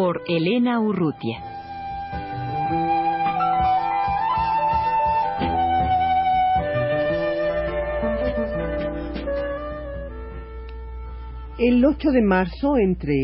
Por 0.00 0.22
Elena 0.28 0.78
Urrutia. 0.78 1.42
El 11.58 11.84
8 11.84 12.10
de 12.12 12.22
marzo, 12.22 12.76
entre 12.78 13.16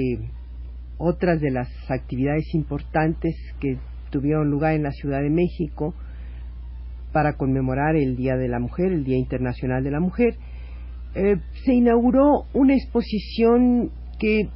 otras 0.99 1.41
de 1.41 1.53
las 1.53 1.69
actividades 1.89 2.53
importantes 2.55 3.37
que 3.61 3.79
tuvieron 4.11 4.51
lugar 4.51 4.75
en 4.75 4.83
la 4.83 4.91
Ciudad 4.91 5.23
de 5.23 5.31
México, 5.31 5.95
para 7.13 7.37
conmemorar 7.37 7.95
el 7.95 8.17
Día 8.17 8.35
de 8.35 8.49
la 8.49 8.59
Mujer, 8.59 8.91
el 8.91 9.05
Día 9.05 9.17
Internacional 9.17 9.85
de 9.85 9.93
la 9.93 10.01
Mujer, 10.01 10.35
eh, 11.15 11.37
se 11.65 11.73
inauguró 11.73 12.47
una 12.53 12.75
exposición 12.75 13.93
que 14.19 14.49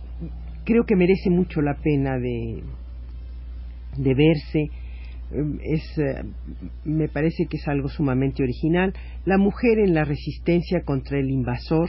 creo 0.68 0.84
que 0.84 0.96
merece 0.96 1.30
mucho 1.30 1.62
la 1.62 1.78
pena 1.82 2.18
de, 2.18 2.62
verse. 3.96 4.68
Eh, 5.32 5.58
es, 5.62 5.98
eh, 5.98 6.24
me 6.84 7.08
parece 7.08 7.46
que 7.46 7.56
es 7.56 7.66
algo 7.66 7.88
sumamente 7.88 8.42
original. 8.42 8.92
La 9.24 9.38
mujer 9.38 9.78
en 9.78 9.94
la 9.94 10.04
resistencia 10.04 10.82
contra 10.84 11.18
el 11.18 11.30
invasor, 11.30 11.88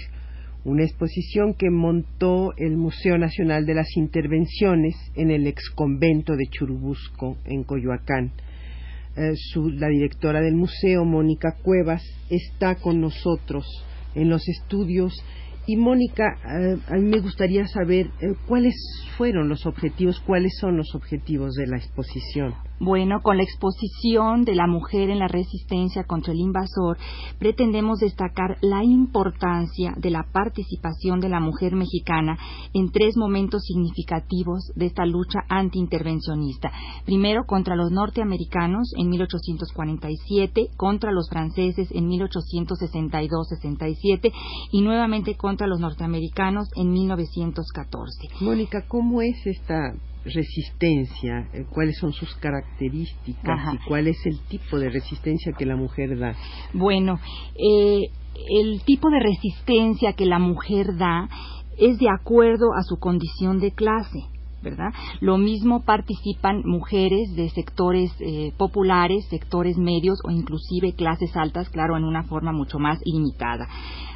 una 0.64 0.86
exposición 0.86 1.56
que 1.56 1.70
montó 1.70 2.54
el 2.56 2.78
Museo 2.78 3.18
Nacional 3.18 3.66
de 3.66 3.74
las 3.74 3.98
Intervenciones 3.98 4.96
en 5.14 5.30
el 5.30 5.46
exconvento 5.46 6.38
de 6.38 6.48
Churubusco, 6.48 7.36
en 7.44 7.66
Coyoacán. 7.66 8.32
Eh, 9.18 9.34
la 9.74 9.90
directora 9.90 10.40
del 10.40 10.56
museo, 10.56 11.04
Mónica 11.04 11.58
Cuevas, 11.62 12.04
está 12.30 12.76
con 12.76 13.02
nosotros 13.02 13.66
en 14.16 14.30
los 14.30 14.48
estudios. 14.48 15.22
Y 15.66 15.76
Mónica, 15.76 16.38
eh, 16.44 16.78
a 16.88 16.96
mí 16.96 17.04
me 17.04 17.20
gustaría 17.20 17.68
saber 17.68 18.08
eh, 18.22 18.34
cuáles 18.48 18.76
fueron 19.18 19.50
los 19.50 19.66
objetivos, 19.66 20.20
cuáles 20.20 20.58
son 20.60 20.78
los 20.78 20.96
objetivos 20.96 21.54
de 21.54 21.68
la 21.68 21.78
exposición. 21.78 22.56
Bueno, 22.82 23.20
con 23.22 23.36
la 23.36 23.44
exposición 23.44 24.46
de 24.46 24.56
la 24.56 24.66
mujer 24.66 25.10
en 25.10 25.20
la 25.20 25.28
resistencia 25.28 26.06
contra 26.06 26.32
el 26.32 26.40
invasor, 26.40 26.98
pretendemos 27.38 28.00
destacar 28.00 28.58
la 28.62 28.86
importancia 28.86 29.94
de 29.98 30.10
la 30.10 30.26
participación 30.32 31.20
de 31.20 31.28
la 31.28 31.42
mujer 31.42 31.76
mexicana 31.76 32.38
en 32.74 32.90
tres 32.92 33.18
momentos 33.18 33.64
significativos 33.64 34.72
de 34.76 34.86
esta 34.86 35.06
lucha 35.06 35.40
antiintervencionista. 35.50 36.72
Primero, 37.06 37.44
contra 37.46 37.76
los 37.76 37.92
norteamericanos 37.92 38.94
en 38.98 39.10
1847, 39.10 40.70
contra 40.78 41.12
los 41.12 41.30
franceses 41.30 41.90
en 41.92 42.10
1862-67 42.10 44.32
y 44.72 44.82
nuevamente 44.82 45.36
contra 45.36 45.68
los 45.68 45.82
norteamericanos 45.82 46.70
en 46.78 46.92
1914. 46.92 48.30
Mónica, 48.40 48.86
¿cómo 48.88 49.22
es 49.22 49.46
esta 49.46 49.96
resistencia, 50.26 51.50
eh, 51.54 51.66
cuáles 51.70 51.98
son 51.98 52.14
sus 52.14 52.34
características 52.36 53.74
y 53.74 53.78
cuál 53.88 54.08
es 54.08 54.18
el 54.26 54.40
tipo 54.48 54.78
de 54.78 54.90
resistencia 54.90 55.54
que 55.58 55.66
la 55.66 55.76
mujer 55.76 56.18
da. 56.18 56.36
Bueno, 56.74 57.20
eh, 57.56 58.10
el 58.50 58.82
tipo 58.84 59.10
de 59.10 59.20
resistencia 59.20 60.14
que 60.14 60.26
la 60.26 60.40
mujer 60.40 60.98
da 60.98 61.30
es 61.78 61.98
de 61.98 62.10
acuerdo 62.10 62.74
a 62.78 62.84
su 62.84 62.98
condición 62.98 63.60
de 63.60 63.72
clase. 63.72 64.20
¿verdad? 64.62 64.90
Lo 65.22 65.38
mismo 65.38 65.84
participan 65.86 66.64
mujeres 66.66 67.34
de 67.34 67.50
sectores 67.50 68.12
eh, 68.20 68.52
populares, 68.58 69.26
sectores 69.30 69.78
medios 69.78 70.20
o 70.26 70.32
inclusive 70.32 70.94
clases 70.94 71.36
altas, 71.38 71.70
claro, 71.70 71.96
en 71.96 72.04
una 72.04 72.24
forma 72.24 72.52
mucho 72.52 72.78
más 72.78 73.00
limitada. 73.06 73.70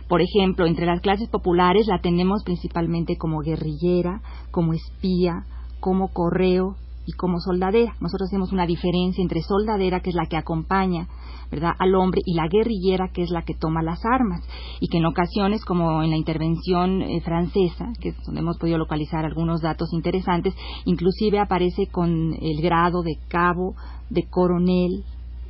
Por 0.10 0.22
ejemplo, 0.22 0.66
entre 0.66 0.86
las 0.86 1.00
clases 1.00 1.30
populares 1.30 1.88
la 1.88 2.02
tenemos 2.02 2.44
principalmente 2.44 3.16
como 3.18 3.40
guerrillera, 3.40 4.22
como 4.52 4.74
espía, 4.74 5.46
como 5.84 6.14
correo 6.14 6.78
y 7.06 7.12
como 7.12 7.42
soldadera. 7.42 7.94
Nosotros 8.00 8.30
hacemos 8.30 8.54
una 8.54 8.66
diferencia 8.66 9.22
entre 9.22 9.42
soldadera, 9.42 10.00
que 10.00 10.12
es 10.12 10.16
la 10.16 10.28
que 10.28 10.38
acompaña 10.38 11.10
¿verdad? 11.52 11.74
al 11.78 11.94
hombre, 11.96 12.22
y 12.26 12.36
la 12.36 12.48
guerrillera, 12.48 13.10
que 13.14 13.22
es 13.22 13.32
la 13.32 13.42
que 13.42 13.54
toma 13.54 13.84
las 13.84 14.00
armas. 14.06 14.48
Y 14.80 14.88
que 14.88 15.00
en 15.00 15.06
ocasiones, 15.06 15.66
como 15.66 16.02
en 16.02 16.12
la 16.12 16.16
intervención 16.16 17.02
eh, 17.02 17.20
francesa, 17.20 17.92
que 18.00 18.10
es 18.10 18.16
donde 18.26 18.40
hemos 18.40 18.58
podido 18.58 18.78
localizar 18.78 19.26
algunos 19.26 19.60
datos 19.60 19.92
interesantes, 19.92 20.56
inclusive 20.86 21.38
aparece 21.38 21.88
con 21.88 22.34
el 22.34 22.62
grado 22.62 23.02
de 23.02 23.18
cabo, 23.28 23.76
de 24.10 24.24
coronel, 24.30 25.04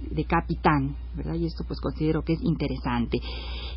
de 0.10 0.26
capitán, 0.26 0.96
¿verdad? 1.16 1.36
Y 1.36 1.46
esto 1.46 1.64
pues 1.68 1.80
considero 1.80 2.24
que 2.24 2.34
es 2.34 2.42
interesante. 2.42 3.20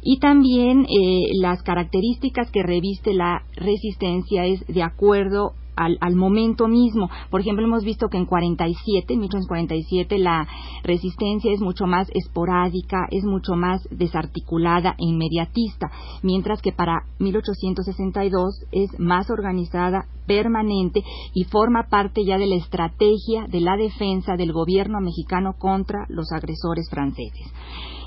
Y 0.01 0.21
también 0.21 0.87
eh, 0.87 1.33
las 1.39 1.63
características 1.63 2.51
que 2.51 2.63
reviste 2.63 3.13
la 3.13 3.43
resistencia 3.57 4.47
es 4.47 4.67
de 4.67 4.83
acuerdo 4.83 5.53
al, 5.77 5.99
al, 6.01 6.17
momento 6.17 6.69
mismo. 6.69 7.09
Por 7.31 7.41
ejemplo, 7.41 7.65
hemos 7.65 7.85
visto 7.85 8.09
que 8.09 8.17
en 8.17 8.27
47, 8.27 9.13
en 9.13 9.21
1847, 9.21 10.19
la 10.19 10.47
resistencia 10.83 11.53
es 11.53 11.61
mucho 11.61 11.87
más 11.87 12.09
esporádica, 12.15 13.07
es 13.11 13.25
mucho 13.25 13.55
más 13.55 13.87
desarticulada 13.91 14.97
e 14.99 15.05
inmediatista, 15.05 15.91
mientras 16.23 16.63
que 16.63 16.73
para 16.73 17.05
1862 17.19 18.65
es 18.73 18.99
más 18.99 19.31
organizada, 19.31 20.07
permanente 20.27 21.03
y 21.33 21.45
forma 21.45 21.85
parte 21.89 22.25
ya 22.25 22.37
de 22.37 22.47
la 22.47 22.57
estrategia 22.57 23.47
de 23.49 23.61
la 23.61 23.77
defensa 23.77 24.37
del 24.37 24.53
gobierno 24.53 25.01
mexicano 25.01 25.55
contra 25.59 26.05
los 26.09 26.33
agresores 26.33 26.91
franceses. 26.91 27.53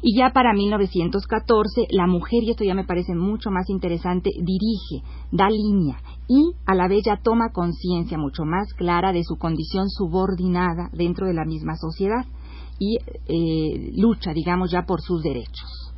Y 0.02 0.18
ya 0.18 0.32
para 0.32 0.54
1914, 0.54 1.88
la 1.90 2.08
mujer, 2.08 2.44
y 2.44 2.52
esto 2.52 2.64
ya 2.64 2.74
me 2.74 2.86
parece 2.86 3.16
mucho 3.16 3.52
más 3.52 3.70
interesante, 3.70 4.32
dirige, 4.38 5.06
da 5.32 5.50
línea 5.50 5.98
y 6.30 6.54
a 6.68 6.76
la 6.76 6.88
vez 6.88 7.02
ya 7.06 7.18
toma 7.18 7.52
conciencia 7.52 8.18
mucho 8.18 8.46
más 8.46 8.72
clara 8.76 9.12
de 9.12 9.24
su 9.24 9.38
condición 9.38 9.90
subordinada 9.90 10.90
dentro 10.94 11.26
de 11.26 11.34
la 11.34 11.44
misma 11.44 11.76
sociedad 11.76 12.24
y 12.78 12.98
eh, 12.98 13.92
lucha, 13.98 14.32
digamos, 14.32 14.72
ya 14.72 14.84
por 14.84 15.02
sus 15.02 15.24
derechos. 15.24 15.92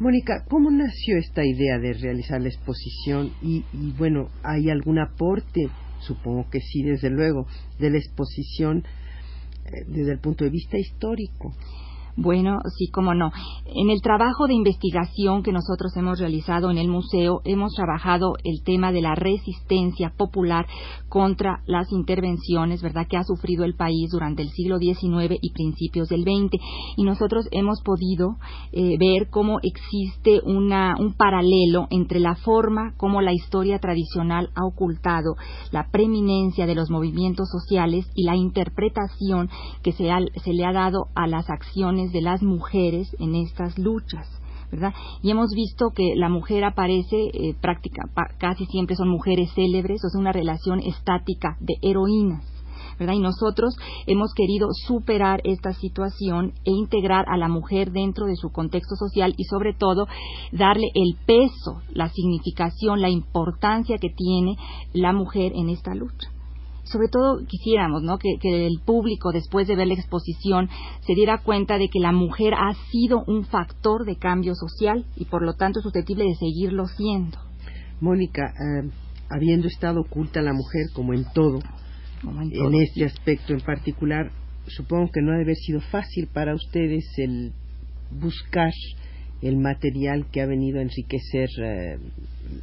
Mónica, 0.00 0.44
¿cómo 0.48 0.70
nació 0.70 1.18
esta 1.18 1.44
idea 1.44 1.78
de 1.78 1.92
realizar 1.92 2.40
la 2.40 2.48
exposición? 2.48 3.32
Y, 3.42 3.64
y, 3.72 3.92
bueno, 3.96 4.28
¿hay 4.42 4.70
algún 4.70 4.98
aporte? 4.98 5.68
Supongo 6.00 6.48
que 6.50 6.60
sí, 6.60 6.82
desde 6.82 7.10
luego, 7.10 7.46
de 7.78 7.90
la 7.90 7.98
exposición 7.98 8.78
eh, 9.66 9.84
desde 9.88 10.12
el 10.12 10.20
punto 10.20 10.44
de 10.44 10.50
vista 10.50 10.78
histórico. 10.78 11.54
Bueno, 12.16 12.60
sí, 12.78 12.88
cómo 12.90 13.12
no. 13.12 13.30
En 13.66 13.90
el 13.90 14.00
trabajo 14.00 14.46
de 14.46 14.54
investigación 14.54 15.42
que 15.42 15.52
nosotros 15.52 15.94
hemos 15.96 16.18
realizado 16.18 16.70
en 16.70 16.78
el 16.78 16.88
museo, 16.88 17.42
hemos 17.44 17.74
trabajado 17.74 18.36
el 18.42 18.62
tema 18.64 18.90
de 18.90 19.02
la 19.02 19.14
resistencia 19.14 20.14
popular 20.16 20.66
contra 21.10 21.60
las 21.66 21.92
intervenciones, 21.92 22.80
¿verdad?, 22.80 23.06
que 23.06 23.18
ha 23.18 23.24
sufrido 23.24 23.64
el 23.64 23.74
país 23.74 24.10
durante 24.10 24.40
el 24.40 24.48
siglo 24.48 24.78
XIX 24.78 25.38
y 25.40 25.52
principios 25.52 26.08
del 26.08 26.22
XX. 26.22 26.58
Y 26.96 27.04
nosotros 27.04 27.48
hemos 27.50 27.82
podido 27.82 28.36
eh, 28.72 28.96
ver 28.98 29.28
cómo 29.28 29.58
existe 29.62 30.40
una, 30.42 30.94
un 30.98 31.12
paralelo 31.14 31.86
entre 31.90 32.18
la 32.18 32.36
forma 32.36 32.94
como 32.96 33.20
la 33.20 33.34
historia 33.34 33.78
tradicional 33.78 34.50
ha 34.54 34.64
ocultado 34.64 35.34
la 35.70 35.90
preeminencia 35.90 36.66
de 36.66 36.74
los 36.74 36.90
movimientos 36.90 37.48
sociales 37.50 38.06
y 38.14 38.24
la 38.24 38.36
interpretación 38.36 39.50
que 39.82 39.92
se, 39.92 40.08
se 40.42 40.52
le 40.54 40.64
ha 40.64 40.72
dado 40.72 41.08
a 41.14 41.26
las 41.26 41.50
acciones 41.50 42.05
de 42.12 42.22
las 42.22 42.42
mujeres 42.42 43.14
en 43.18 43.34
estas 43.34 43.78
luchas. 43.78 44.28
¿verdad? 44.70 44.92
Y 45.22 45.30
hemos 45.30 45.50
visto 45.54 45.90
que 45.94 46.14
la 46.16 46.28
mujer 46.28 46.64
aparece 46.64 47.16
eh, 47.32 47.54
práctica, 47.60 48.02
casi 48.38 48.66
siempre 48.66 48.96
son 48.96 49.08
mujeres 49.08 49.52
célebres, 49.54 50.04
o 50.04 50.08
sea, 50.08 50.20
una 50.20 50.32
relación 50.32 50.80
estática 50.80 51.56
de 51.60 51.74
heroínas. 51.82 52.44
¿verdad? 52.98 53.14
Y 53.14 53.20
nosotros 53.20 53.76
hemos 54.06 54.32
querido 54.34 54.68
superar 54.72 55.40
esta 55.44 55.72
situación 55.72 56.52
e 56.64 56.70
integrar 56.70 57.26
a 57.28 57.36
la 57.36 57.48
mujer 57.48 57.92
dentro 57.92 58.26
de 58.26 58.36
su 58.36 58.50
contexto 58.50 58.96
social 58.96 59.34
y 59.36 59.44
sobre 59.44 59.74
todo 59.74 60.06
darle 60.50 60.88
el 60.94 61.16
peso, 61.26 61.82
la 61.92 62.08
significación, 62.08 63.02
la 63.02 63.10
importancia 63.10 63.98
que 63.98 64.08
tiene 64.08 64.56
la 64.94 65.12
mujer 65.12 65.52
en 65.54 65.68
esta 65.68 65.94
lucha 65.94 66.30
sobre 66.86 67.08
todo 67.08 67.44
quisiéramos 67.46 68.02
¿no? 68.02 68.18
que, 68.18 68.36
el 68.42 68.80
público, 68.84 69.32
después 69.32 69.66
de 69.66 69.76
ver 69.76 69.88
la 69.88 69.94
exposición, 69.94 70.68
se 71.06 71.14
diera 71.14 71.42
cuenta 71.42 71.78
de 71.78 71.88
que 71.88 72.00
la 72.00 72.12
mujer 72.12 72.54
ha 72.54 72.74
sido 72.90 73.24
un 73.26 73.44
factor 73.44 74.04
de 74.04 74.16
cambio 74.16 74.54
social 74.54 75.04
y 75.16 75.24
por 75.26 75.42
lo 75.42 75.54
tanto 75.54 75.80
es 75.80 75.84
susceptible 75.84 76.24
de 76.24 76.34
seguirlo 76.34 76.86
siendo. 76.86 77.38
Mónica, 78.00 78.52
eh, 78.52 78.90
habiendo 79.28 79.66
estado 79.66 80.00
oculta 80.00 80.42
la 80.42 80.52
mujer 80.52 80.86
como 80.94 81.12
en 81.12 81.24
todo, 81.34 81.60
en, 82.22 82.74
este 82.74 83.04
aspecto 83.04 83.52
en 83.52 83.60
particular, 83.60 84.30
supongo 84.66 85.10
que 85.12 85.22
no 85.22 85.32
ha 85.32 85.36
de 85.36 85.42
haber 85.42 85.56
sido 85.56 85.80
fácil 85.80 86.28
para 86.32 86.54
ustedes 86.54 87.04
el 87.18 87.52
buscar 88.10 88.72
el 89.42 89.56
material 89.58 90.26
que 90.30 90.40
ha 90.40 90.46
venido 90.46 90.78
a 90.78 90.82
enriquecer 90.82 91.48
eh, 91.62 91.98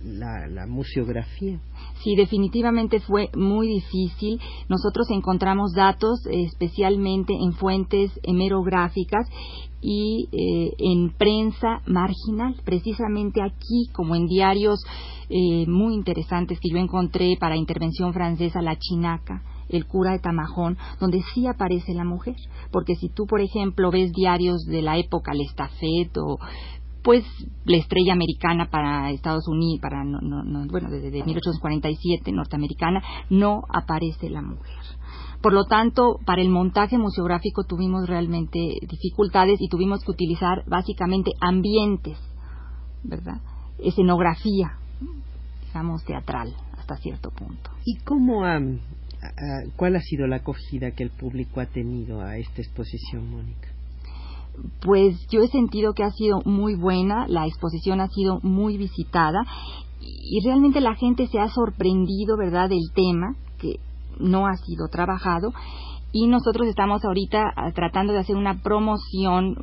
la, 0.03 0.65
museografía. 0.67 1.59
Sí, 2.03 2.15
definitivamente 2.15 2.99
fue 2.99 3.29
muy 3.35 3.67
difícil. 3.67 4.39
Nosotros 4.69 5.07
encontramos 5.11 5.73
datos 5.73 6.25
especialmente 6.29 7.33
en 7.33 7.53
fuentes 7.53 8.11
hemerográficas 8.23 9.27
y 9.81 10.29
eh, 10.31 10.73
en 10.79 11.11
prensa 11.11 11.81
marginal, 11.85 12.55
precisamente 12.63 13.41
aquí, 13.41 13.89
como 13.93 14.15
en 14.15 14.27
diarios 14.27 14.79
eh, 15.29 15.65
muy 15.67 15.93
interesantes 15.93 16.59
que 16.59 16.69
yo 16.69 16.77
encontré 16.77 17.35
para 17.39 17.57
intervención 17.57 18.13
francesa, 18.13 18.61
La 18.61 18.77
Chinaca, 18.77 19.43
el 19.69 19.85
cura 19.85 20.11
de 20.11 20.19
Tamajón, 20.19 20.77
donde 20.99 21.21
sí 21.33 21.47
aparece 21.47 21.93
la 21.93 22.05
mujer. 22.05 22.35
Porque 22.71 22.95
si 22.95 23.09
tú, 23.09 23.25
por 23.25 23.41
ejemplo, 23.41 23.91
ves 23.91 24.11
diarios 24.13 24.65
de 24.65 24.81
la 24.81 24.97
época, 24.97 25.31
el 25.33 25.41
Estafet 25.41 26.15
o 26.17 26.37
pues 27.03 27.23
la 27.65 27.77
estrella 27.77 28.13
americana 28.13 28.69
para 28.69 29.11
Estados 29.11 29.47
Unidos, 29.47 29.81
para 29.81 30.03
bueno, 30.03 30.89
desde 30.89 31.23
1847 31.23 32.31
norteamericana, 32.31 33.03
no 33.29 33.63
aparece 33.69 34.29
la 34.29 34.41
mujer. 34.41 34.79
Por 35.41 35.51
lo 35.51 35.65
tanto, 35.65 36.19
para 36.25 36.41
el 36.41 36.49
montaje 36.49 36.97
museográfico 36.97 37.65
tuvimos 37.65 38.07
realmente 38.07 38.59
dificultades 38.87 39.59
y 39.59 39.67
tuvimos 39.67 40.01
que 40.03 40.11
utilizar 40.11 40.63
básicamente 40.65 41.31
ambientes, 41.41 42.17
¿verdad? 43.03 43.41
Escenografía, 43.77 44.77
digamos, 45.67 46.05
teatral 46.05 46.55
hasta 46.77 46.95
cierto 46.95 47.29
punto. 47.31 47.71
¿Y 47.83 47.97
cómo 48.05 48.45
ha, 48.45 48.61
cuál 49.75 49.97
ha 49.97 50.01
sido 50.01 50.27
la 50.27 50.37
acogida 50.37 50.91
que 50.91 51.03
el 51.03 51.09
público 51.09 51.59
ha 51.59 51.65
tenido 51.65 52.21
a 52.21 52.37
esta 52.37 52.61
exposición, 52.61 53.29
Mónica? 53.29 53.72
Pues 54.81 55.15
yo 55.29 55.41
he 55.41 55.47
sentido 55.47 55.93
que 55.93 56.03
ha 56.03 56.11
sido 56.11 56.41
muy 56.45 56.75
buena, 56.75 57.27
la 57.27 57.47
exposición 57.47 58.01
ha 58.01 58.07
sido 58.07 58.39
muy 58.43 58.77
visitada 58.77 59.43
y 59.99 60.39
realmente 60.43 60.81
la 60.81 60.95
gente 60.95 61.27
se 61.27 61.39
ha 61.39 61.49
sorprendido, 61.49 62.37
¿verdad?, 62.37 62.69
del 62.69 62.91
tema 62.93 63.35
que 63.57 63.79
no 64.19 64.47
ha 64.47 64.55
sido 64.57 64.87
trabajado 64.89 65.53
y 66.13 66.27
nosotros 66.27 66.67
estamos 66.67 67.03
ahorita 67.03 67.51
ah, 67.55 67.71
tratando 67.73 68.13
de 68.13 68.19
hacer 68.19 68.35
una 68.35 68.61
promoción, 68.61 69.55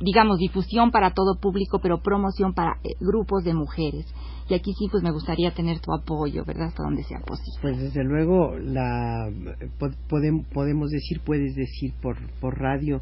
digamos, 0.00 0.38
difusión 0.38 0.90
para 0.90 1.12
todo 1.12 1.36
público, 1.40 1.78
pero 1.80 2.02
promoción 2.02 2.52
para 2.52 2.72
eh, 2.82 2.96
grupos 3.00 3.44
de 3.44 3.54
mujeres. 3.54 4.04
Y 4.48 4.54
aquí 4.54 4.72
sí, 4.74 4.88
pues 4.90 5.02
me 5.04 5.12
gustaría 5.12 5.52
tener 5.52 5.78
tu 5.80 5.94
apoyo, 5.94 6.44
¿verdad? 6.44 6.66
Hasta 6.66 6.82
donde 6.82 7.04
sea 7.04 7.20
posible. 7.20 7.60
Pues 7.62 7.78
desde 7.78 8.02
luego, 8.02 8.58
la, 8.58 9.30
podemos 10.52 10.90
decir, 10.90 11.20
puedes 11.24 11.54
decir 11.54 11.94
por, 12.02 12.16
por 12.40 12.58
radio 12.58 13.00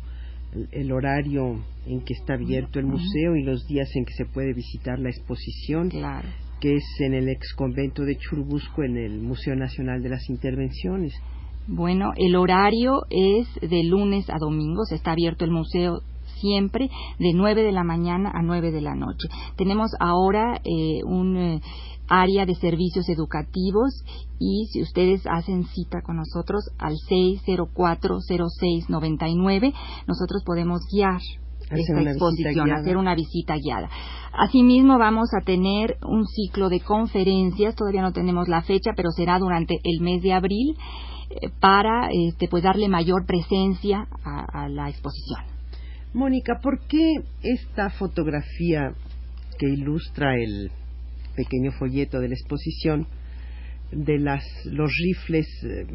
el 0.70 0.92
horario 0.92 1.64
en 1.86 2.00
que 2.02 2.14
está 2.14 2.34
abierto 2.34 2.78
el 2.78 2.86
museo 2.86 3.36
y 3.36 3.42
los 3.42 3.66
días 3.66 3.88
en 3.94 4.04
que 4.04 4.12
se 4.12 4.26
puede 4.26 4.52
visitar 4.52 4.98
la 4.98 5.10
exposición. 5.10 5.88
Claro 5.88 6.28
que 6.62 6.76
es 6.76 6.84
en 7.00 7.12
el 7.12 7.28
ex 7.28 7.54
convento 7.54 8.04
de 8.04 8.16
Churubusco, 8.16 8.84
en 8.84 8.96
el 8.96 9.20
Museo 9.20 9.56
Nacional 9.56 10.00
de 10.00 10.10
las 10.10 10.30
Intervenciones. 10.30 11.12
Bueno, 11.66 12.12
el 12.16 12.36
horario 12.36 13.02
es 13.10 13.48
de 13.60 13.82
lunes 13.82 14.30
a 14.30 14.38
domingos, 14.38 14.92
está 14.92 15.10
abierto 15.10 15.44
el 15.44 15.50
museo 15.50 16.02
siempre 16.42 16.90
de 17.18 17.32
9 17.32 17.62
de 17.62 17.72
la 17.72 17.84
mañana 17.84 18.30
a 18.34 18.42
9 18.42 18.72
de 18.72 18.82
la 18.82 18.94
noche. 18.94 19.28
Tenemos 19.56 19.92
ahora 20.00 20.60
eh, 20.64 21.02
un 21.04 21.38
eh, 21.38 21.62
área 22.08 22.44
de 22.44 22.56
servicios 22.56 23.08
educativos 23.08 24.04
y 24.38 24.66
si 24.70 24.82
ustedes 24.82 25.26
hacen 25.26 25.64
cita 25.64 26.02
con 26.02 26.16
nosotros 26.16 26.68
al 26.78 26.92
6040699, 27.08 29.72
nosotros 30.06 30.42
podemos 30.44 30.82
guiar 30.92 31.22
esta 31.70 32.02
exposición, 32.02 32.70
hacer 32.70 32.98
una 32.98 33.14
visita 33.14 33.56
guiada. 33.56 33.88
Asimismo, 34.32 34.98
vamos 34.98 35.30
a 35.34 35.40
tener 35.44 35.96
un 36.06 36.26
ciclo 36.26 36.68
de 36.68 36.80
conferencias, 36.80 37.74
todavía 37.74 38.02
no 38.02 38.12
tenemos 38.12 38.46
la 38.48 38.60
fecha, 38.62 38.92
pero 38.96 39.10
será 39.10 39.38
durante 39.38 39.78
el 39.82 40.00
mes 40.00 40.22
de 40.22 40.34
abril 40.34 40.76
eh, 41.30 41.48
para 41.60 42.10
este, 42.10 42.48
pues 42.48 42.62
darle 42.62 42.88
mayor 42.88 43.24
presencia 43.26 44.06
a, 44.24 44.64
a 44.64 44.68
la 44.68 44.90
exposición. 44.90 45.51
Mónica, 46.14 46.60
¿por 46.62 46.86
qué 46.86 47.14
esta 47.42 47.90
fotografía 47.90 48.92
que 49.58 49.66
ilustra 49.66 50.36
el 50.36 50.70
pequeño 51.34 51.72
folleto 51.72 52.20
de 52.20 52.28
la 52.28 52.34
exposición 52.34 53.06
de 53.92 54.18
las, 54.18 54.44
los 54.64 54.90
rifles 54.96 55.46
eh, 55.64 55.86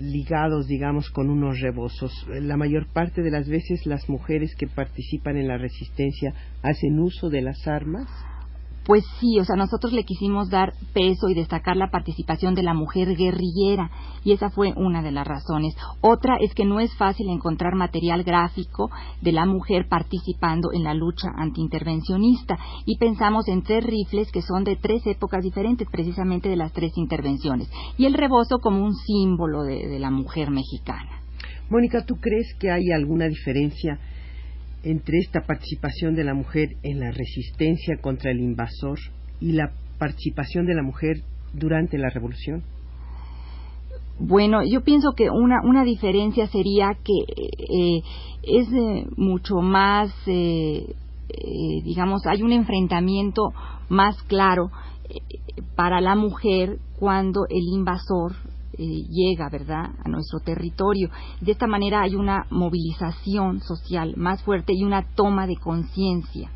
ligados, 0.00 0.66
digamos, 0.66 1.08
con 1.10 1.30
unos 1.30 1.60
rebozos. 1.60 2.12
La 2.28 2.56
mayor 2.56 2.88
parte 2.92 3.22
de 3.22 3.30
las 3.30 3.48
veces 3.48 3.86
las 3.86 4.08
mujeres 4.08 4.54
que 4.56 4.66
participan 4.66 5.36
en 5.36 5.48
la 5.48 5.56
resistencia 5.56 6.34
hacen 6.62 6.98
uso 6.98 7.30
de 7.30 7.42
las 7.42 7.66
armas. 7.68 8.08
Pues 8.84 9.04
sí, 9.18 9.38
o 9.40 9.44
sea, 9.44 9.56
nosotros 9.56 9.94
le 9.94 10.04
quisimos 10.04 10.50
dar 10.50 10.74
peso 10.92 11.28
y 11.30 11.34
destacar 11.34 11.76
la 11.76 11.90
participación 11.90 12.54
de 12.54 12.62
la 12.62 12.74
mujer 12.74 13.16
guerrillera 13.16 13.90
y 14.24 14.32
esa 14.32 14.50
fue 14.50 14.74
una 14.76 15.02
de 15.02 15.10
las 15.10 15.26
razones. 15.26 15.74
Otra 16.02 16.36
es 16.38 16.54
que 16.54 16.66
no 16.66 16.80
es 16.80 16.94
fácil 16.96 17.30
encontrar 17.30 17.74
material 17.76 18.24
gráfico 18.24 18.90
de 19.22 19.32
la 19.32 19.46
mujer 19.46 19.86
participando 19.88 20.70
en 20.72 20.84
la 20.84 20.92
lucha 20.92 21.28
antiintervencionista 21.34 22.58
y 22.84 22.98
pensamos 22.98 23.48
en 23.48 23.62
tres 23.62 23.84
rifles 23.84 24.30
que 24.30 24.42
son 24.42 24.64
de 24.64 24.76
tres 24.76 25.06
épocas 25.06 25.42
diferentes, 25.42 25.88
precisamente 25.90 26.50
de 26.50 26.56
las 26.56 26.72
tres 26.72 26.92
intervenciones 26.96 27.70
y 27.96 28.04
el 28.04 28.12
rebozo 28.12 28.58
como 28.58 28.84
un 28.84 28.94
símbolo 28.94 29.62
de, 29.62 29.88
de 29.88 29.98
la 29.98 30.10
mujer 30.10 30.50
mexicana. 30.50 31.22
Mónica, 31.70 32.04
¿tú 32.04 32.16
crees 32.16 32.54
que 32.60 32.70
hay 32.70 32.90
alguna 32.92 33.26
diferencia 33.28 33.98
entre 34.84 35.18
esta 35.18 35.40
participación 35.40 36.14
de 36.14 36.24
la 36.24 36.34
mujer 36.34 36.76
en 36.82 37.00
la 37.00 37.10
resistencia 37.10 37.96
contra 38.00 38.30
el 38.30 38.40
invasor 38.40 38.98
y 39.40 39.52
la 39.52 39.72
participación 39.98 40.66
de 40.66 40.74
la 40.74 40.82
mujer 40.82 41.22
durante 41.52 41.98
la 41.98 42.10
revolución? 42.10 42.62
Bueno, 44.18 44.60
yo 44.64 44.82
pienso 44.82 45.12
que 45.16 45.28
una, 45.30 45.60
una 45.64 45.82
diferencia 45.82 46.46
sería 46.46 46.96
que 47.02 47.18
eh, 47.18 48.02
es 48.42 48.68
eh, 48.72 49.06
mucho 49.16 49.56
más, 49.56 50.12
eh, 50.26 50.86
digamos, 51.84 52.24
hay 52.26 52.42
un 52.42 52.52
enfrentamiento 52.52 53.52
más 53.88 54.22
claro 54.24 54.70
para 55.74 56.00
la 56.00 56.14
mujer 56.14 56.78
cuando 56.98 57.46
el 57.48 57.64
invasor 57.72 58.34
eh, 58.78 59.06
llega, 59.08 59.48
¿verdad?, 59.50 59.90
a 60.04 60.08
nuestro 60.08 60.40
territorio. 60.40 61.10
De 61.40 61.52
esta 61.52 61.66
manera 61.66 62.02
hay 62.02 62.14
una 62.14 62.46
movilización 62.50 63.60
social 63.60 64.14
más 64.16 64.42
fuerte 64.42 64.72
y 64.74 64.84
una 64.84 65.02
toma 65.14 65.46
de 65.46 65.56
conciencia. 65.56 66.50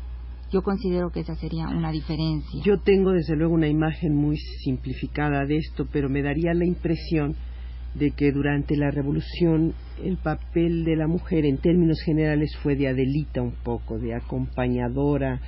Yo 0.51 0.63
considero 0.63 1.11
que 1.11 1.19
esa 1.19 1.35
sería 1.35 1.67
una 1.67 1.91
diferencia. 1.91 2.61
Yo 2.63 2.79
tengo 2.79 3.11
desde 3.11 3.35
luego 3.35 3.53
una 3.53 3.67
imagen 3.67 4.15
muy 4.15 4.37
simplificada 4.37 5.45
de 5.45 5.57
esto, 5.57 5.87
pero 5.91 6.09
me 6.09 6.23
daría 6.23 6.53
la 6.53 6.65
impresión 6.65 7.35
de 7.93 8.11
que 8.11 8.31
durante 8.31 8.75
la 8.75 8.91
revolución 8.91 9.73
el 10.03 10.17
papel 10.17 10.85
de 10.85 10.95
la 10.95 11.07
mujer 11.07 11.45
en 11.45 11.57
términos 11.57 11.99
generales 12.03 12.55
fue 12.61 12.75
de 12.75 12.87
Adelita 12.87 13.41
un 13.41 13.53
poco, 13.63 13.99
de 13.99 14.15
acompañadora, 14.15 15.39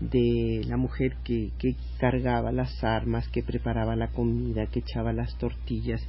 de 0.00 0.62
la 0.66 0.76
mujer 0.76 1.16
que, 1.24 1.50
que 1.58 1.76
cargaba 1.98 2.52
las 2.52 2.82
armas, 2.82 3.28
que 3.28 3.42
preparaba 3.42 3.96
la 3.96 4.08
comida, 4.08 4.66
que 4.66 4.80
echaba 4.80 5.12
las 5.12 5.36
tortillas. 5.38 6.00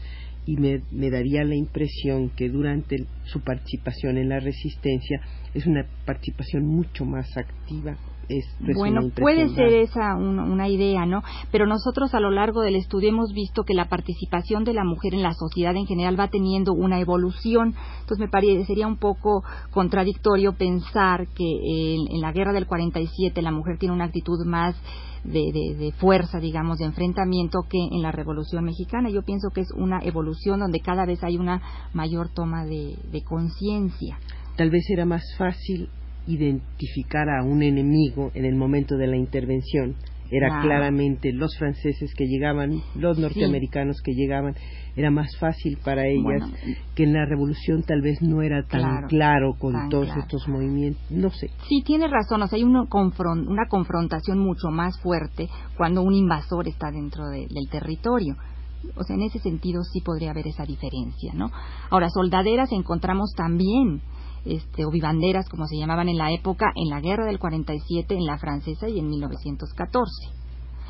Y 0.46 0.58
me, 0.58 0.82
me, 0.92 1.10
daría 1.10 1.44
la 1.44 1.56
impresión 1.56 2.30
que 2.30 2.50
durante 2.50 2.98
su 3.24 3.42
participación 3.42 4.18
en 4.18 4.30
la 4.30 4.40
resistencia 4.40 5.22
es 5.54 5.66
una 5.66 5.86
participación 6.06 6.66
mucho 6.68 7.04
más 7.04 7.26
activa 7.36 7.98
bueno, 8.76 9.10
puede 9.16 9.50
ser 9.50 9.74
esa 9.74 10.16
una, 10.16 10.68
idea, 10.68 11.06
¿no? 11.06 11.22
Pero 11.52 11.68
nosotros 11.68 12.14
a 12.14 12.20
lo 12.20 12.32
largo 12.32 12.62
del 12.62 12.76
estudio 12.76 13.10
hemos 13.10 13.34
visto 13.34 13.64
que 13.64 13.74
la 13.74 13.88
participación 13.88 14.64
de 14.64 14.74
la 14.74 14.84
mujer 14.84 15.14
en 15.14 15.24
la 15.24 15.34
sociedad 15.34 15.76
en 15.76 15.86
general 15.86 16.20
va 16.20 16.30
teniendo 16.30 16.74
una 16.74 17.00
evolución. 17.00 17.76
Entonces 18.00 18.20
me 18.20 18.28
parecería 18.28 18.88
un 18.88 18.98
poco 18.98 19.44
contradictorio 19.72 20.54
pensar 20.54 21.28
que 21.28 21.96
en, 21.96 22.22
la 22.22 22.32
guerra 22.32 22.54
del 22.54 22.68
47 22.68 23.42
la 23.42 23.52
mujer 23.52 23.78
tiene 23.78 23.94
una 23.94 24.06
actitud 24.06 24.46
más 24.46 24.76
de, 25.24 25.94
fuerza, 25.98 26.40
digamos, 26.40 26.78
de 26.78 26.86
enfrentamiento 26.86 27.62
que 27.70 27.80
en 27.80 28.02
la 28.02 28.12
Revolución 28.12 28.64
Mexicana. 28.64 29.10
Yo 29.10 29.24
pienso 29.24 29.50
que 29.50 29.62
es 29.62 29.72
una 29.76 30.00
evolución 30.04 30.60
donde 30.60 30.80
cada 30.80 31.06
vez 31.06 31.24
hay 31.24 31.38
una 31.38 31.62
mayor 31.94 32.30
toma 32.30 32.66
de 32.66 33.24
conciencia. 33.24 34.20
Tal 34.56 34.70
vez 34.70 34.90
era 34.90 35.06
más 35.06 35.24
fácil 35.38 35.90
identificar 36.28 37.30
a 37.30 37.44
un 37.44 37.64
enemigo 37.64 38.32
en 38.34 38.46
el 38.46 38.56
momento 38.56 38.98
de 38.98 39.08
la 39.08 39.18
intervención. 39.18 39.96
Era 40.32 40.60
claramente 40.62 41.32
los 41.32 41.56
franceses 41.56 42.12
que 42.16 42.26
llegaban, 42.26 42.82
los 42.96 43.20
norteamericanos 43.20 44.02
que 44.04 44.14
llegaban. 44.14 44.56
Era 44.96 45.12
más 45.12 45.38
fácil 45.38 45.78
para 45.84 46.08
ellas 46.08 46.50
que 46.96 47.04
en 47.04 47.14
la 47.14 47.26
revolución 47.26 47.84
tal 47.84 48.02
vez 48.02 48.22
no 48.24 48.42
era 48.42 48.64
tan 48.64 49.08
claro, 49.08 49.54
con 49.60 49.88
todos 49.90 50.10
estos 50.18 50.48
movimientos. 50.48 51.04
No 51.12 51.30
sé. 51.30 51.52
Sí, 51.70 51.84
tiene 51.86 52.08
razón. 52.08 52.42
O 52.42 52.48
sea, 52.48 52.58
hay 52.58 52.64
una, 52.64 52.88
confrontación 52.88 54.40
mucho 54.40 54.70
más 54.70 55.00
fuerte 55.00 55.48
cuando 55.78 56.02
un 56.02 56.16
invasor 56.16 56.68
está 56.68 56.90
dentro 56.90 57.26
del 57.30 57.70
territorio 57.70 58.36
o 58.96 59.04
sea, 59.04 59.16
en 59.16 59.24
ese 59.24 59.40
sentido 59.40 59.84
sí 59.84 60.02
podría 60.02 60.32
haber 60.32 60.48
esa 60.48 60.66
diferencia, 60.66 61.34
¿no? 61.34 61.50
Ahora, 61.90 62.10
soldaderas 62.10 62.72
encontramos 62.72 63.34
también, 63.36 64.02
este, 64.46 64.86
o 64.86 64.92
vivanderas, 64.92 65.50
como 65.50 65.68
se 65.68 65.78
llamaban 65.78 66.10
en 66.10 66.18
la 66.18 66.32
época, 66.32 66.72
en 66.76 66.90
la 66.90 67.02
guerra 67.02 67.26
del 67.26 67.40
47, 67.40 68.16
en 68.16 68.26
la 68.26 68.38
francesa 68.38 68.88
y 68.88 69.00
en 69.00 69.10
1914. 69.10 70.46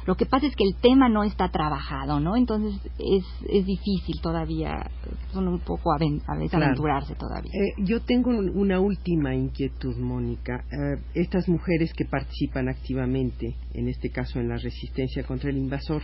Lo 0.05 0.15
que 0.15 0.27
pasa 0.27 0.45
es 0.45 0.55
que 0.55 0.63
el 0.63 0.75
tema 0.75 1.09
no 1.09 1.23
está 1.23 1.49
trabajado, 1.49 2.19
¿no? 2.19 2.35
Entonces 2.35 2.79
es, 2.99 3.25
es 3.49 3.65
difícil 3.65 4.21
todavía, 4.21 4.91
son 5.33 5.47
un 5.47 5.59
poco 5.59 5.91
a 5.93 5.97
veces 5.97 6.21
aventurarse 6.53 7.15
todavía. 7.15 7.51
Eh, 7.51 7.73
yo 7.79 8.01
tengo 8.01 8.29
una 8.29 8.79
última 8.79 9.33
inquietud, 9.33 9.97
Mónica. 9.97 10.63
Eh, 10.71 11.01
estas 11.15 11.49
mujeres 11.49 11.91
que 11.93 12.05
participan 12.05 12.69
activamente, 12.69 13.55
en 13.73 13.87
este 13.87 14.11
caso 14.11 14.39
en 14.39 14.49
la 14.49 14.57
resistencia 14.57 15.23
contra 15.23 15.49
el 15.49 15.57
invasor, 15.57 16.03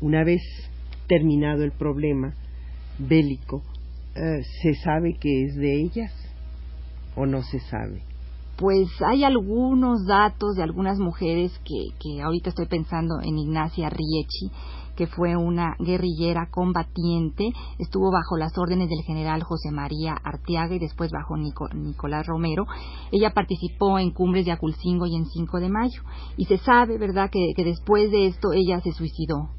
una 0.00 0.24
vez 0.24 0.40
terminado 1.06 1.64
el 1.64 1.72
problema 1.72 2.34
bélico, 2.98 3.62
eh, 4.14 4.42
¿se 4.62 4.74
sabe 4.76 5.16
que 5.20 5.44
es 5.44 5.54
de 5.56 5.82
ellas 5.82 6.23
o 7.16 7.26
no 7.26 7.42
se 7.42 7.60
sabe? 7.60 8.02
pues 8.56 8.88
hay 9.04 9.24
algunos 9.24 10.06
datos 10.06 10.54
de 10.56 10.62
algunas 10.62 10.98
mujeres 10.98 11.58
que, 11.64 11.88
que 11.98 12.22
ahorita 12.22 12.50
estoy 12.50 12.66
pensando 12.66 13.20
en 13.20 13.36
Ignacia 13.36 13.90
Riechi, 13.90 14.50
que 14.94 15.08
fue 15.08 15.36
una 15.36 15.74
guerrillera 15.80 16.48
combatiente, 16.52 17.52
estuvo 17.80 18.12
bajo 18.12 18.36
las 18.36 18.56
órdenes 18.56 18.88
del 18.88 19.02
general 19.04 19.42
José 19.42 19.72
María 19.72 20.14
Arteaga 20.22 20.76
y 20.76 20.78
después 20.78 21.10
bajo 21.10 21.36
Nicolás 21.36 22.26
Romero. 22.26 22.64
Ella 23.10 23.34
participó 23.34 23.98
en 23.98 24.12
cumbres 24.12 24.46
de 24.46 24.52
Aculcingo 24.52 25.06
y 25.06 25.16
en 25.16 25.26
5 25.26 25.58
de 25.58 25.68
mayo. 25.68 26.02
Y 26.36 26.44
se 26.44 26.58
sabe, 26.58 26.96
¿verdad?, 26.96 27.30
que 27.30 27.64
después 27.64 28.12
de 28.12 28.26
esto 28.26 28.52
ella 28.52 28.80
se 28.82 28.92
suicidó 28.92 29.50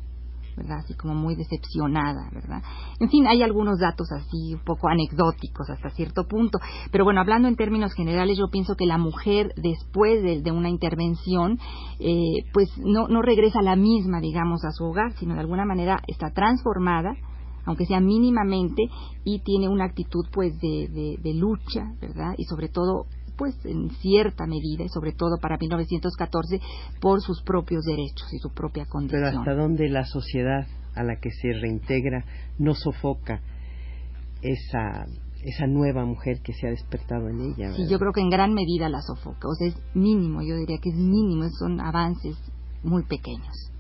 ¿verdad? 0.56 0.80
Así 0.80 0.94
como 0.94 1.14
muy 1.14 1.36
decepcionada, 1.36 2.30
¿verdad? 2.34 2.64
En 3.00 3.10
fin, 3.10 3.28
hay 3.28 3.42
algunos 3.44 3.80
datos 3.80 4.12
así 4.12 4.54
un 4.54 4.64
poco 4.64 4.88
anecdóticos 4.88 5.70
hasta 5.70 5.90
cierto 5.90 6.28
punto, 6.28 6.60
pero 6.92 7.04
bueno, 7.04 7.22
hablando 7.22 7.48
en 7.48 7.56
términos 7.56 7.94
generales, 7.94 8.38
yo 8.38 8.50
pienso 8.50 8.76
que 8.76 8.86
la 8.86 8.98
mujer 8.98 9.54
después 9.58 10.24
de, 10.24 10.52
una 10.52 10.70
intervención, 10.70 11.60
eh, 12.00 12.46
pues 12.54 12.70
no, 12.78 13.08
no 13.08 13.22
regresa 13.22 13.62
la 13.62 13.76
misma, 13.76 14.22
digamos, 14.22 14.64
a 14.64 14.72
su 14.72 14.86
hogar, 14.86 15.14
sino 15.20 15.34
de 15.34 15.42
alguna 15.42 15.66
manera 15.66 16.02
está 16.08 16.32
transformada 16.32 17.14
aunque 17.68 17.88
sea 17.88 18.00
mínimamente, 18.00 18.84
y 19.24 19.40
tiene 19.40 19.68
una 19.68 19.86
actitud 19.86 20.24
pues 20.32 20.54
de, 20.62 21.18
de 21.20 21.34
lucha, 21.34 21.96
¿verdad? 22.00 22.36
Y 22.38 22.44
sobre 22.44 22.70
todo 22.70 23.08
pues 23.38 23.56
en 23.66 23.90
cierta 24.02 24.46
medida, 24.46 24.84
y 24.84 24.90
sobre 24.90 25.12
todo 25.12 25.38
para 25.42 25.58
1914, 25.58 26.60
por 27.00 27.22
sus 27.22 27.42
propios 27.44 27.84
derechos 27.86 28.32
y 28.34 28.40
su 28.40 28.52
propia 28.52 28.86
condición. 28.86 29.24
Pero 29.24 29.40
hasta 29.40 29.54
dónde 29.56 29.90
la 29.90 30.06
sociedad 30.06 30.68
a 30.96 31.04
la 31.04 31.20
que 31.20 31.30
se 31.32 31.54
reintegra 31.54 32.26
no 32.58 32.74
sofoca 32.74 33.42
esa 34.42 35.06
esa 35.46 35.68
nueva 35.68 36.04
mujer 36.06 36.42
que 36.42 36.54
se 36.54 36.68
ha 36.68 36.72
despertado 36.72 37.30
en 37.30 37.40
ella. 37.40 37.72
Sí, 37.74 37.88
yo 37.88 38.00
creo 38.00 38.12
que 38.12 38.22
en 38.22 38.32
gran 38.32 38.54
medida 38.54 38.90
la 38.90 39.02
sofoca, 39.02 39.48
o 39.48 39.54
sea, 39.54 39.68
es 39.68 39.76
mínimo, 39.94 40.42
yo 40.42 40.56
diría 40.56 40.80
que 40.82 40.90
es 40.90 40.96
mínimo, 40.96 41.48
son 41.60 41.80
avances 41.82 42.36
muy 42.84 43.04
pequeños. 43.04 43.72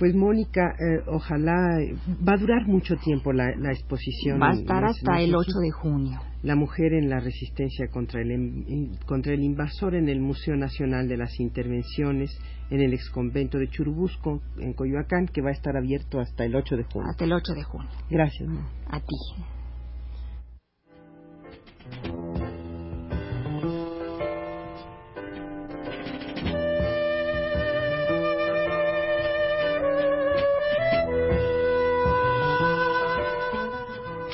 Pues 0.00 0.14
Mónica, 0.14 0.62
eh, 0.78 1.02
ojalá 1.08 1.78
va 2.26 2.32
a 2.32 2.38
durar 2.38 2.66
mucho 2.66 2.96
tiempo 2.96 3.34
la, 3.34 3.50
exposición. 3.70 4.40
Va 4.40 4.48
a 4.48 4.54
estar 4.54 4.82
hasta 4.82 5.20
el 5.20 5.34
8 5.34 5.50
de 5.60 5.70
junio. 5.72 6.18
La 6.42 6.56
mujer 6.56 6.94
en 6.94 7.10
la 7.10 7.20
resistencia 7.20 7.86
contra 7.88 8.22
el, 8.22 8.98
contra 9.04 9.34
el 9.34 9.44
invasor 9.44 9.94
en 9.94 10.08
el 10.08 10.18
Museo 10.20 10.56
Nacional 10.56 11.06
de 11.06 11.18
las 11.18 11.38
Intervenciones 11.38 12.30
en 12.70 12.80
el 12.80 12.94
exconvento 12.94 13.58
de 13.58 13.68
Churubusco 13.68 14.40
en 14.56 14.72
Coyoacán, 14.72 15.26
que 15.26 15.42
va 15.42 15.50
a 15.50 15.52
estar 15.52 15.76
abierto 15.76 16.18
hasta 16.18 16.46
el 16.46 16.56
8 16.56 16.78
de 16.78 16.84
junio. 16.84 17.10
Hasta 17.10 17.24
el 17.26 17.34
8 17.34 17.52
de 17.52 17.62
junio. 17.62 17.90
Gracias. 18.08 18.48
A 18.86 19.00
ti. 19.00 19.16